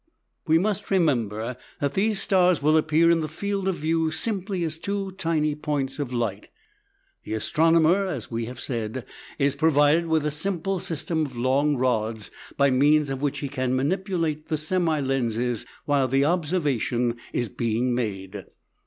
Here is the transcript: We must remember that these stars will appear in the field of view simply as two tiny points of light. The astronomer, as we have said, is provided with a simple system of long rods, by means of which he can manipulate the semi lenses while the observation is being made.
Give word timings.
We 0.47 0.57
must 0.57 0.89
remember 0.89 1.57
that 1.79 1.93
these 1.93 2.19
stars 2.19 2.59
will 2.59 2.75
appear 2.75 3.11
in 3.11 3.19
the 3.19 3.27
field 3.27 3.67
of 3.67 3.75
view 3.75 4.09
simply 4.09 4.63
as 4.63 4.79
two 4.79 5.11
tiny 5.11 5.53
points 5.53 5.99
of 5.99 6.11
light. 6.11 6.47
The 7.23 7.35
astronomer, 7.35 8.07
as 8.07 8.31
we 8.31 8.45
have 8.45 8.59
said, 8.59 9.05
is 9.37 9.55
provided 9.55 10.07
with 10.07 10.25
a 10.25 10.31
simple 10.31 10.79
system 10.79 11.23
of 11.27 11.37
long 11.37 11.77
rods, 11.77 12.31
by 12.57 12.71
means 12.71 13.11
of 13.11 13.21
which 13.21 13.37
he 13.41 13.47
can 13.47 13.75
manipulate 13.75 14.47
the 14.47 14.57
semi 14.57 15.01
lenses 15.01 15.67
while 15.85 16.07
the 16.07 16.25
observation 16.25 17.17
is 17.31 17.47
being 17.47 17.93
made. 17.93 18.45